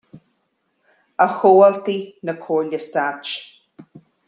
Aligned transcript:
A 1.25 1.27
chomhaltaí 1.37 1.99
na 2.25 2.33
Comhairle 2.43 2.79
Stáit 2.87 3.27